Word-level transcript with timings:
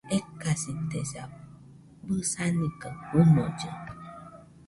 Ekasitesa, 0.17 1.23
bɨsani 2.05 2.67
kaɨ 2.81 2.95
fɨnollɨ 3.07 3.67